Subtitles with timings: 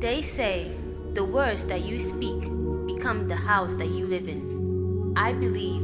[0.00, 0.70] They say
[1.14, 2.42] the words that you speak
[2.86, 5.12] become the house that you live in.
[5.16, 5.82] I believe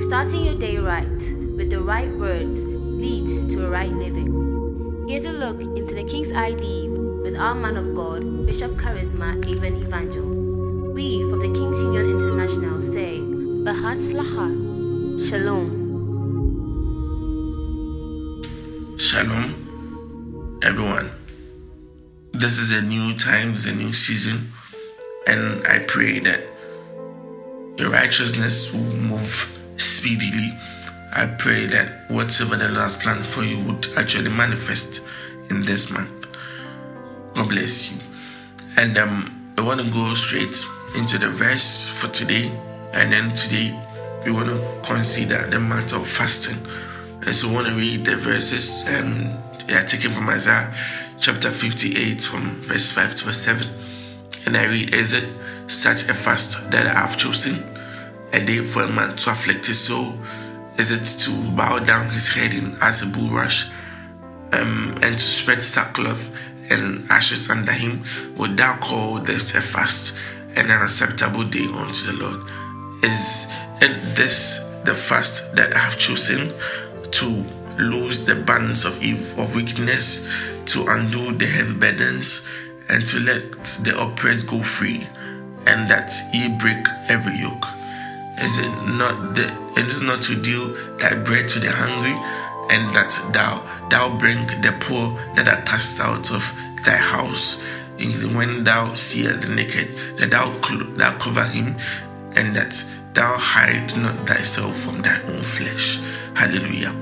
[0.00, 1.18] starting your day right
[1.56, 5.06] with the right words leads to a right living.
[5.08, 6.90] Here's a look into the King's ID
[7.24, 10.92] with our man of God, Bishop Charisma Even Evangel.
[10.92, 14.48] We from the King's Union International say, Bahaslacha,
[15.28, 15.82] Shalom.
[18.96, 21.25] Shalom, everyone.
[22.38, 24.52] This is a new time, this is a new season,
[25.26, 26.42] and I pray that
[27.78, 30.52] your righteousness will move speedily.
[31.14, 35.00] I pray that whatever the last plan for you would actually manifest
[35.48, 36.26] in this month.
[37.32, 37.98] God bless you.
[38.76, 40.62] And um, I want to go straight
[40.98, 42.52] into the verse for today,
[42.92, 43.74] and then today
[44.26, 46.58] we want to consider the matter of fasting.
[47.24, 49.32] And so I want to read the verses um,
[49.66, 50.72] they are taken from Isaiah
[51.18, 53.66] chapter 58 from verse 5 to verse 7.
[54.46, 55.28] And I read, Is it
[55.66, 57.64] such a fast that I have chosen?
[58.32, 60.14] A day for a man to afflict his soul?
[60.78, 63.70] Is it to bow down his head in as a bulrush
[64.52, 66.34] um, and to spread sackcloth
[66.70, 68.04] and ashes under him?
[68.36, 70.16] Would thou call this a fast
[70.56, 72.42] and an acceptable day unto the Lord?
[73.04, 73.46] Is
[73.80, 76.52] it this the fast that I have chosen?
[77.12, 77.44] to
[77.78, 80.26] loose the bands of evil, of wickedness,
[80.66, 82.42] to undo the heavy burdens,
[82.88, 85.06] and to let the oppressed go free,
[85.66, 87.66] and that ye break every yoke.
[88.38, 92.16] Is it not the it is not to deal thy bread to the hungry,
[92.70, 96.42] and that thou thou bring the poor that are cast out of
[96.84, 97.60] thy house,
[98.34, 99.88] when thou seest the naked,
[100.18, 100.50] that thou
[100.94, 101.76] thou cover him,
[102.36, 105.98] and that thou hide not thyself from thy own flesh.
[106.34, 106.94] Hallelujah.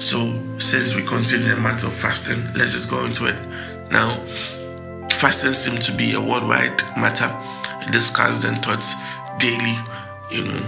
[0.00, 3.36] So, since we consider the matter of fasting, let's just go into it.
[3.90, 4.16] Now,
[5.12, 7.30] fasting seems to be a worldwide matter,
[7.92, 8.82] discussed and taught
[9.38, 9.76] daily,
[10.30, 10.62] you know.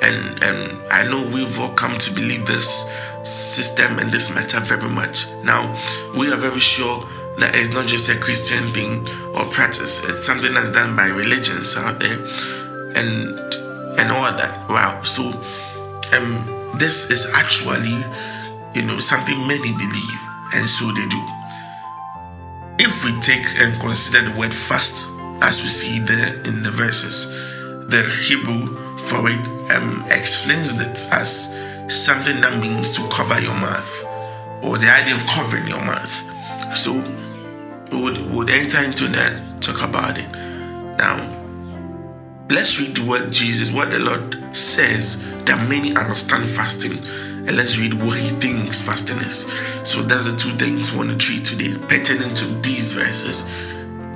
[0.00, 2.88] And and I know we've all come to believe this
[3.24, 5.26] system and this matter very much.
[5.44, 5.76] Now,
[6.16, 10.54] we are very sure that it's not just a Christian thing or practice, it's something
[10.54, 12.18] that's done by religions out there
[12.96, 13.38] and
[14.00, 14.66] and all that.
[14.70, 15.02] Wow.
[15.02, 15.24] So
[16.16, 18.04] um this is actually,
[18.74, 20.20] you know, something many believe,
[20.54, 21.22] and so they do.
[22.78, 25.06] If we take and consider the word fast,
[25.40, 27.26] as we see there in the verses,
[27.88, 28.74] the Hebrew
[29.08, 29.40] for it
[29.70, 31.54] um, explains it as
[31.88, 34.04] something that means to cover your mouth,
[34.62, 36.76] or the idea of covering your mouth.
[36.76, 36.92] So
[37.90, 40.28] we would, we would enter into that, talk about it.
[40.98, 41.37] Now,
[42.50, 47.92] Let's read what Jesus, what the Lord says that many understand fasting, and let's read
[47.92, 49.46] what He thinks fasting is.
[49.84, 53.46] So that's the two things we want to treat today, pertaining to these verses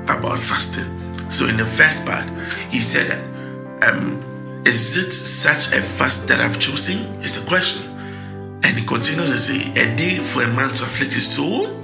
[0.04, 0.88] about fasting.
[1.31, 2.26] So in the first part,
[2.70, 4.16] He said that, um,
[4.64, 7.82] "Is it such a fast that I've chosen?" It's a question,
[8.64, 11.78] and He continues to say, "A day for a man to afflict his soul."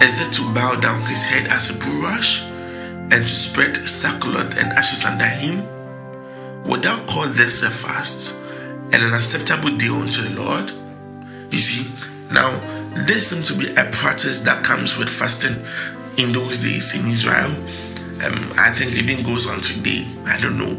[0.00, 2.42] Is it to bow down his head as a bulrush?
[3.10, 5.66] And to spread sackcloth and ashes under him?
[6.64, 8.34] Would thou call this a fast
[8.92, 10.72] and an acceptable day unto the Lord?
[11.50, 11.90] You see,
[12.30, 12.60] now
[13.06, 15.56] this seems to be a practice that comes with fasting
[16.16, 17.50] in those days in Israel.
[18.24, 20.06] Um, I think even goes on today.
[20.26, 20.76] I don't know,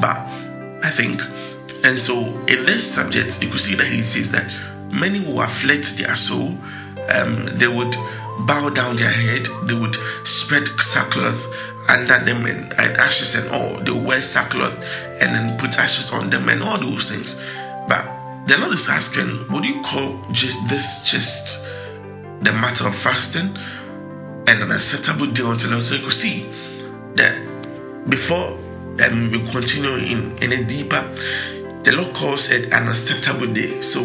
[0.00, 0.18] but
[0.84, 1.20] I think,
[1.84, 4.52] and so in this subject, you could see that he says that
[4.92, 6.58] many who afflict their soul,
[7.08, 7.96] um, they would
[8.40, 11.46] bow down their head, they would spread sackcloth
[11.88, 13.80] under them and, and ashes and all.
[13.80, 14.82] They wear sackcloth
[15.20, 17.34] and then put ashes on them and all those things.
[17.88, 18.04] But
[18.46, 21.64] the Lord is asking, would you call just this just
[22.40, 23.56] the matter of fasting
[24.46, 25.82] and an acceptable day until the?
[25.82, 26.46] So you could see
[27.14, 27.40] that
[28.08, 28.58] before
[29.04, 31.02] um, we continue in, in a deeper,
[31.84, 33.80] the Lord calls it an acceptable day.
[33.82, 34.02] So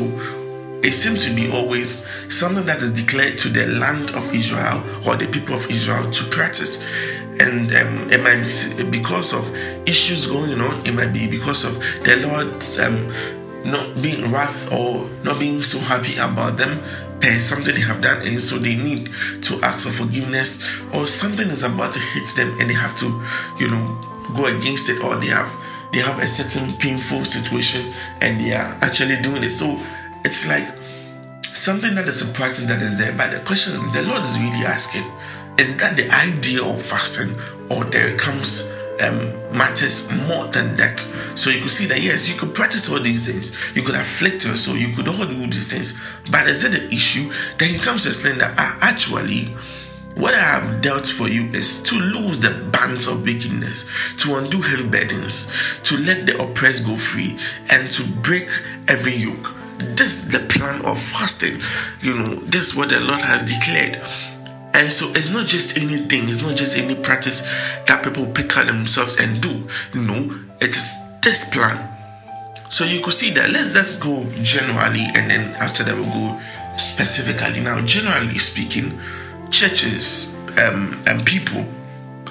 [0.87, 5.17] it seems to be always something that is declared to the land of Israel or
[5.17, 6.83] the people of Israel to practice.
[7.39, 8.43] And um, it might
[8.77, 9.53] be because of
[9.85, 13.11] issues going on, it might be because of the Lord's um,
[13.65, 16.81] not being wrath or not being so happy about them
[17.39, 19.09] something they have done, and so they need
[19.41, 20.63] to ask for forgiveness,
[20.93, 23.05] or something is about to hit them and they have to,
[23.59, 25.51] you know, go against it, or they have
[25.91, 29.51] they have a certain painful situation and they are actually doing it.
[29.51, 29.79] So
[30.25, 30.67] it's like
[31.57, 33.11] something that is a practice that is there.
[33.13, 35.03] But the question the Lord is really asking,
[35.57, 37.35] is that the idea of fasting,
[37.69, 38.71] or there comes
[39.01, 40.99] um, matters more than that.
[41.35, 44.45] So you could see that yes, you could practice all these things, you could afflict
[44.45, 45.93] your soul, you could all do these things,
[46.31, 47.31] but is it the issue?
[47.57, 49.45] Then it comes to explain that uh, actually,
[50.15, 53.87] what I have dealt for you is to lose the bands of wickedness,
[54.17, 55.51] to undo heavy burdens,
[55.83, 57.37] to let the oppressed go free,
[57.69, 58.49] and to break
[58.87, 59.53] every yoke.
[59.79, 61.61] This is the plan of fasting.
[62.01, 64.01] You know, this is what the Lord has declared.
[64.73, 67.41] And so it's not just anything, it's not just any practice
[67.87, 69.67] that people pick out themselves and do.
[69.93, 71.93] You know, it is this plan.
[72.69, 76.39] So you could see that let's let's go generally and then after that we'll go
[76.77, 77.61] specifically.
[77.61, 78.99] Now, generally speaking,
[79.49, 81.65] churches um, and people,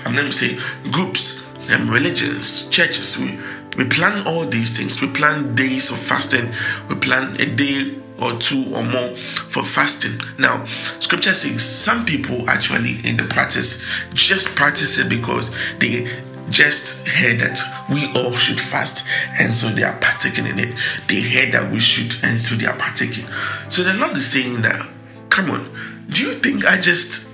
[0.05, 0.59] I'm going to say
[0.91, 3.39] groups and um, religions, churches, we,
[3.77, 5.01] we plan all these things.
[5.01, 6.53] We plan days of fasting,
[6.89, 10.21] we plan a day or two or more for fasting.
[10.39, 10.65] Now,
[11.01, 13.83] scripture says some people actually in the practice
[14.15, 19.07] just practice it because they just heard that we all should fast
[19.39, 20.79] and so they are partaking in it.
[21.09, 23.27] They heard that we should and so they are partaking.
[23.69, 24.87] So the Lord is saying that,
[25.29, 25.69] come on,
[26.09, 27.29] do you think I just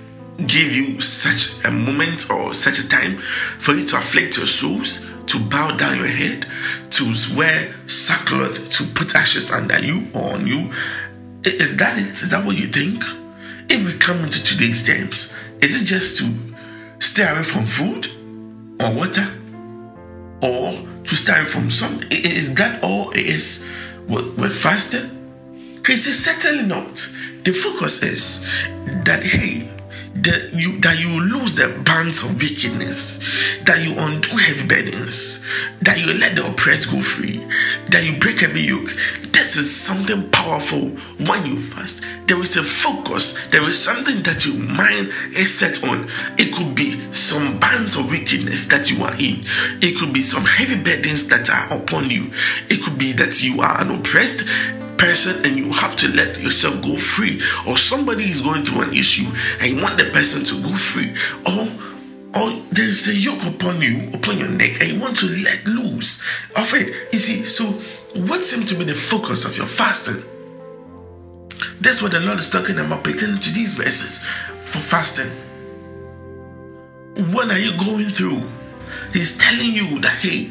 [0.47, 3.17] give you such a moment or such a time
[3.59, 6.45] for you to afflict your souls, to bow down your head,
[6.91, 10.71] to wear sackcloth, to put ashes under you or on you?
[11.43, 12.09] Is that it?
[12.09, 13.03] Is that what you think?
[13.67, 16.31] If we come into today's times, is it just to
[16.99, 18.05] stay away from food
[18.79, 19.27] or water
[20.43, 22.07] or to stay away from something?
[22.11, 23.65] Is that all it is
[24.07, 25.09] with, with fasting?
[25.87, 27.09] He says, certainly not.
[27.43, 28.45] The focus is
[29.03, 29.72] that hey,
[30.23, 33.19] that you that you lose the bands of wickedness,
[33.65, 35.43] that you undo heavy burdens,
[35.81, 37.45] that you let the oppressed go free,
[37.91, 38.95] that you break every yoke.
[39.31, 40.89] This is something powerful
[41.25, 42.03] when you fast.
[42.27, 46.09] There is a focus, there is something that your mind is set on.
[46.37, 49.43] It could be some bands of wickedness that you are in,
[49.81, 52.31] it could be some heavy burdens that are upon you,
[52.69, 54.45] it could be that you are an oppressed
[55.03, 58.93] person and you have to let yourself go free, or somebody is going through an
[58.93, 59.29] issue
[59.59, 61.13] and you want the person to go free,
[61.45, 61.67] or
[62.35, 66.23] or there's a yoke upon you, upon your neck, and you want to let loose
[66.55, 67.11] of it.
[67.11, 67.65] You see, so
[68.27, 70.23] what seems to be the focus of your fasting?
[71.81, 74.23] That's what the Lord is talking about pertaining to these verses
[74.61, 75.29] for fasting.
[77.33, 78.49] What are you going through?
[79.11, 80.49] He's telling you that hey,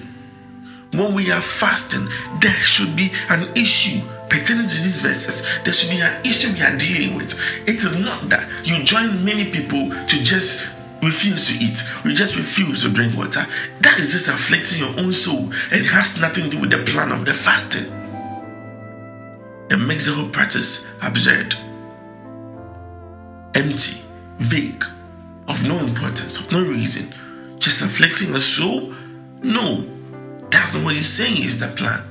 [0.93, 2.07] when we are fasting,
[2.41, 4.03] there should be an issue
[4.33, 7.39] pertaining to these verses, there should be an issue we are dealing with.
[7.69, 10.69] It is not that you join many people to just
[11.03, 13.45] refuse to eat, you just refuse to drink water.
[13.81, 17.13] That is just afflicting your own soul and has nothing to do with the plan
[17.13, 17.85] of the fasting.
[19.71, 21.55] It makes the whole practice absurd,
[23.55, 24.01] empty,
[24.39, 24.85] vague,
[25.47, 27.13] of no importance, of no reason,
[27.59, 28.95] just afflicting the soul.
[29.43, 29.85] No,
[30.51, 32.03] that's not what he's saying is the plan.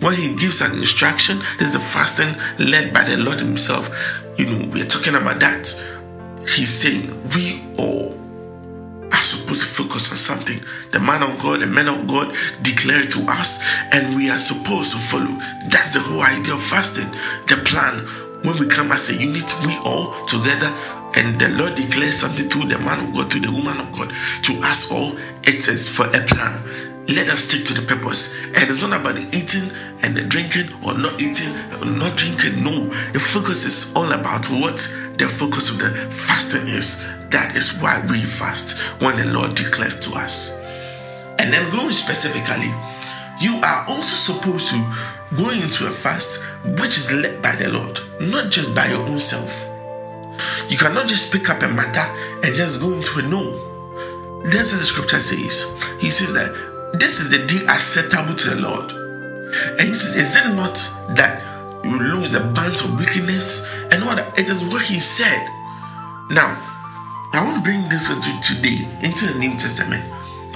[0.00, 3.90] When he gives an instruction, there's a fasting led by the Lord Himself.
[4.38, 5.68] You know, we're talking about that.
[6.48, 8.18] He's saying we all
[9.12, 10.62] are supposed to focus on something.
[10.92, 13.62] The man of God, the men of God declare to us,
[13.92, 15.36] and we are supposed to follow.
[15.68, 17.10] That's the whole idea of fasting.
[17.46, 18.06] The plan.
[18.42, 20.74] When we come as a unit, we all together
[21.14, 24.14] and the Lord declares something through the man of God, through the woman of God,
[24.44, 28.34] to us all, it is for a plan let us stick to the purpose.
[28.44, 29.70] And it's not about the eating
[30.02, 32.62] and the drinking or not eating or not drinking.
[32.62, 34.76] No, the focus is all about what
[35.16, 37.00] the focus of the fasting is.
[37.30, 40.50] That is why we fast when the Lord declares to us.
[41.38, 42.72] And then going specifically,
[43.40, 44.76] you are also supposed to
[45.36, 46.42] go into a fast
[46.78, 49.66] which is led by the Lord, not just by your own self.
[50.68, 52.06] You cannot just pick up a matter
[52.44, 54.42] and just go into a no.
[54.42, 55.64] That's what the scripture says.
[56.00, 58.92] He says that this is the day acceptable to the Lord.
[59.78, 60.74] And he says, Is it not
[61.16, 61.42] that
[61.84, 64.38] you lose the bands of wickedness and that?
[64.38, 65.46] It is what he said.
[66.30, 66.56] Now,
[67.32, 70.04] I want to bring this into today, into the New Testament.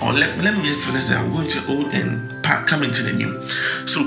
[0.03, 1.19] Or let, let me just finish that.
[1.19, 3.49] I'm going to old and come into the new.
[3.87, 4.03] So,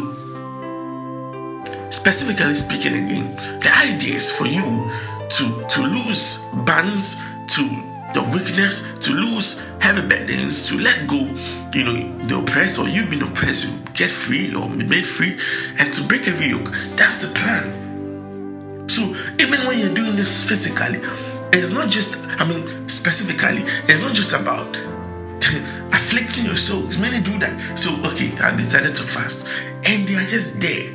[1.92, 4.92] specifically speaking again, the idea is for you
[5.30, 7.18] to, to lose bands,
[7.48, 7.64] to
[8.18, 11.18] of weakness, to lose heavy burdens, to let go,
[11.74, 15.40] you know, the oppressed or you've been oppressed, you get free or be made free,
[15.78, 16.72] and to break every yoke.
[16.96, 18.90] That's the plan.
[18.90, 19.04] So
[19.40, 21.00] even when you're doing this physically,
[21.54, 24.76] it's not just, I mean, specifically, it's not just about
[25.94, 26.98] afflicting your souls.
[26.98, 27.78] Many do that.
[27.78, 29.48] So, okay, I decided to fast,
[29.84, 30.92] and they are just there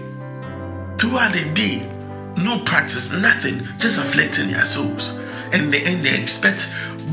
[0.98, 1.88] throughout the day,
[2.36, 5.18] no practice, nothing, just afflicting their souls.
[5.52, 6.72] And they, and they expect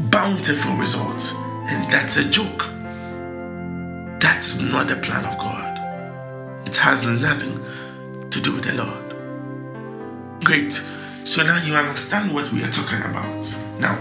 [0.09, 1.33] bountiful results.
[1.67, 2.69] And that's a joke.
[4.19, 6.67] That's not the plan of God.
[6.67, 7.63] It has nothing
[8.29, 10.43] to do with the Lord.
[10.43, 10.73] Great.
[11.25, 13.55] So now you understand what we are talking about.
[13.79, 13.99] Now,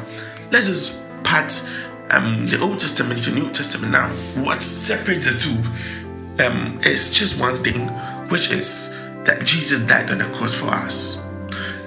[0.51, 1.63] let's just part
[2.11, 4.09] um, the Old Testament to New Testament now.
[4.43, 7.89] What separates the two um, is just one thing,
[8.29, 11.21] which is that Jesus died on the cross for us.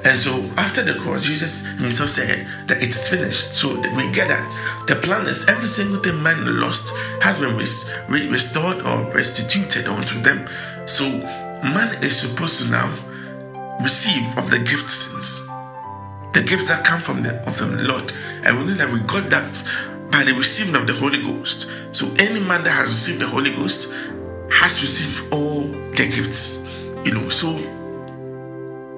[0.03, 3.53] And so after the cross, Jesus himself said that it is finished.
[3.53, 4.85] So we get that.
[4.87, 10.47] The plan is every single thing man lost has been restored or restituted unto them.
[10.87, 12.91] So man is supposed to now
[13.83, 15.11] receive of the gifts,
[16.33, 18.11] the gifts that come from the of the Lord.
[18.43, 19.63] And we know that we got that
[20.11, 21.69] by the receiving of the Holy Ghost.
[21.91, 23.91] So any man that has received the Holy Ghost
[24.51, 26.63] has received all the gifts.
[27.05, 27.57] You know, so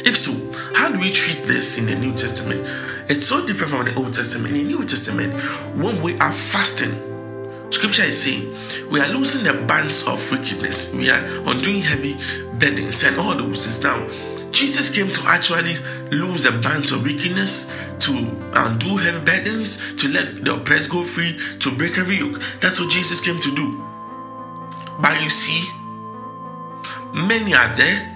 [0.06, 0.34] if so,
[0.74, 2.68] how do we treat this in the New Testament?
[3.10, 4.56] It's so different from the Old Testament.
[4.56, 5.34] In the New Testament,
[5.76, 6.92] when we are fasting,
[7.72, 8.56] Scripture is saying
[8.90, 12.18] we are losing the bands of wickedness, we are undoing heavy
[12.60, 13.82] burdens and all those things.
[13.82, 14.08] Now,
[14.52, 15.78] Jesus came to actually
[16.12, 17.70] lose the bands of wickedness,
[18.02, 18.12] to
[18.54, 22.42] undo heavy burdens, to let the oppressed go free, to break every yoke.
[22.60, 23.84] That's what Jesus came to do.
[25.02, 25.68] But you see,
[27.14, 28.13] many are there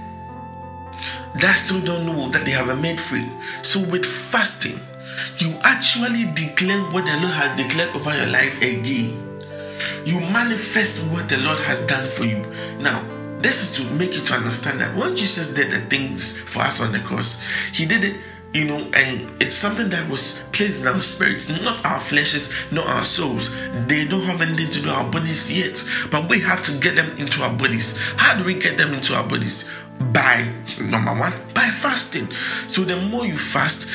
[1.39, 3.29] that still don't know that they have made free.
[3.62, 4.79] So with fasting,
[5.38, 9.24] you actually declare what the Lord has declared over your life again.
[10.06, 12.44] You manifest what the Lord has done for you.
[12.79, 13.03] Now,
[13.41, 16.82] this is to make you to understand that when Jesus did the things for us
[16.82, 17.41] on the cross,
[17.72, 18.17] He did it
[18.53, 22.87] you know, and it's something that was placed in our spirits, not our fleshes, not
[22.87, 23.55] our souls.
[23.87, 27.11] They don't have anything to do our bodies yet, but we have to get them
[27.17, 27.97] into our bodies.
[28.17, 29.69] How do we get them into our bodies?
[30.13, 30.47] By
[30.79, 32.29] number one, by fasting.
[32.67, 33.89] So the more you fast,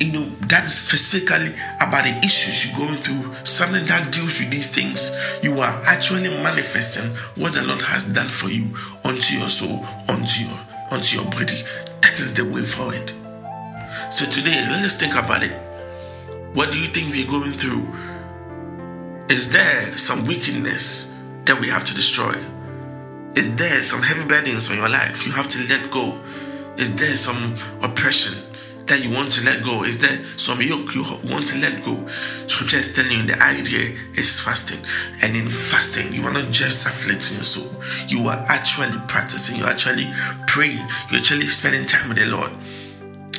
[0.00, 4.50] you know that is specifically about the issues you're going through, something that deals with
[4.50, 5.14] these things.
[5.42, 10.44] You are actually manifesting what the Lord has done for you onto your soul, onto
[10.44, 10.58] your
[10.90, 11.62] onto your body.
[12.00, 13.12] That is the way forward.
[14.12, 15.52] So today, let us think about it.
[16.52, 17.88] What do you think we're going through?
[19.34, 21.10] Is there some wickedness
[21.46, 22.34] that we have to destroy?
[23.34, 26.20] Is there some heavy burdens on your life you have to let go?
[26.76, 28.34] Is there some oppression
[28.84, 29.82] that you want to let go?
[29.82, 32.06] Is there some yoke you want to let go?
[32.48, 34.80] Scripture is telling you the idea is fasting.
[35.22, 37.74] And in fasting, you are not just afflicting your soul,
[38.08, 40.12] you are actually practicing, you're actually
[40.46, 42.52] praying, you're actually spending time with the Lord.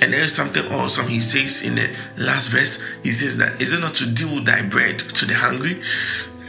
[0.02, 2.82] And there is something awesome he says in the last verse.
[3.04, 5.82] He says that is it not to deal thy bread to the hungry,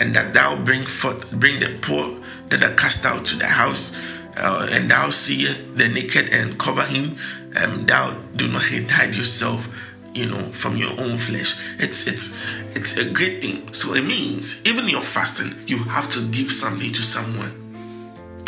[0.01, 3.97] and that thou bring forth bring the poor that are cast out to thy house,
[4.37, 7.17] uh, and thou seest the naked and cover him,
[7.55, 9.69] and thou do not hide yourself
[10.15, 11.61] you know from your own flesh.
[11.79, 12.35] It's it's
[12.75, 13.73] it's a great thing.
[13.75, 17.61] So it means even your fasting you have to give something to someone.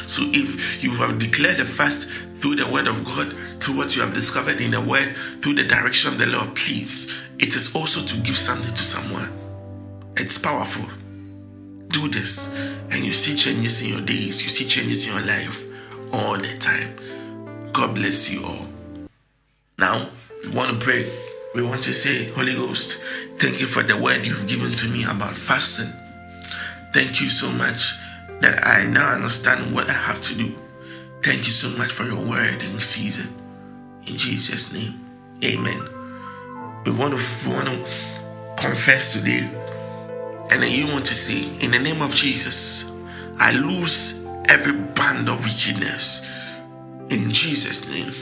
[0.07, 4.03] So if you have declared a fast through the word of God, through what you
[4.03, 8.05] have discovered in the word, through the direction of the Lord, please, it is also
[8.05, 9.31] to give something to someone.
[10.17, 10.85] It's powerful.
[11.89, 12.53] Do this,
[12.91, 15.65] and you see changes in your days, you see changes in your life
[16.13, 16.95] all the time.
[17.73, 18.67] God bless you all.
[19.79, 20.11] Now,
[20.43, 21.11] we want to pray.
[21.55, 23.03] We want to say, Holy Ghost,
[23.37, 25.93] thank you for the word you've given to me about fasting.
[26.93, 27.95] Thank you so much
[28.41, 30.55] that I now understand what I have to do
[31.27, 33.27] Thank you so much for your word in season.
[34.07, 34.95] In Jesus' name,
[35.43, 35.83] amen.
[36.85, 37.85] We want to, we want to
[38.57, 39.41] confess today,
[40.51, 42.89] and then you want to say, in the name of Jesus,
[43.41, 46.25] I lose every band of wickedness.
[47.09, 48.15] In Jesus' name,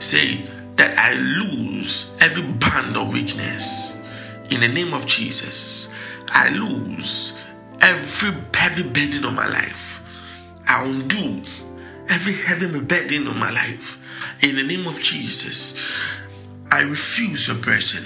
[0.00, 0.44] say
[0.74, 3.96] that I lose every band of weakness.
[4.50, 5.90] In the name of Jesus,
[6.26, 7.38] I lose
[7.80, 10.02] every heavy burden of my life.
[10.66, 11.44] I undo
[12.12, 13.98] every heavy burden on my life.
[14.42, 15.74] In the name of Jesus,
[16.70, 18.04] I refuse oppression.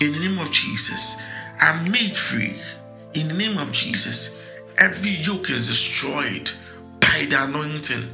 [0.00, 1.16] In the name of Jesus,
[1.58, 2.54] I'm made free.
[3.14, 4.36] In the name of Jesus,
[4.76, 6.50] every yoke is destroyed
[7.00, 8.10] by the anointing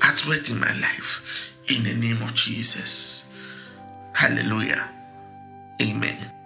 [0.00, 1.52] at work in my life.
[1.68, 3.26] In the name of Jesus.
[4.14, 4.88] Hallelujah.
[5.82, 6.37] Amen.